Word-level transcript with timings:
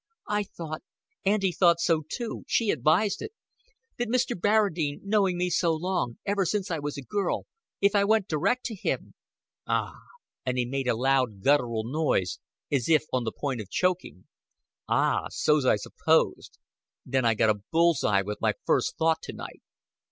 "I 0.29 0.41
thought 0.41 0.81
Auntie 1.25 1.51
thought 1.51 1.79
so 1.79 2.01
too 2.11 2.43
she 2.47 2.71
advised 2.71 3.21
it 3.21 3.33
that 3.99 4.09
Mr. 4.09 4.35
Barradine 4.35 5.01
knowing 5.03 5.37
me 5.37 5.51
so 5.51 5.71
long, 5.75 6.17
ever 6.25 6.43
since 6.43 6.71
I 6.71 6.79
was 6.79 6.97
a 6.97 7.03
girl, 7.03 7.45
if 7.81 7.93
I 7.93 8.03
went 8.03 8.27
direct 8.27 8.65
to 8.65 8.75
him" 8.75 9.13
"Ah!" 9.67 9.99
And 10.43 10.57
he 10.57 10.65
made 10.65 10.87
a 10.87 10.95
loud 10.97 11.43
guttural 11.43 11.83
noise, 11.83 12.39
as 12.71 12.89
if 12.89 13.03
on 13.13 13.25
the 13.25 13.31
point 13.31 13.61
of 13.61 13.69
choking. 13.69 14.25
"Ah 14.87 15.27
so's 15.29 15.67
I 15.67 15.75
supposed. 15.75 16.57
Then 17.05 17.23
I 17.23 17.35
got 17.35 17.51
a 17.51 17.61
bull's 17.71 18.03
eye 18.03 18.23
with 18.23 18.41
my 18.41 18.55
first 18.65 18.97
thought 18.97 19.21
to 19.21 19.33
night. 19.33 19.61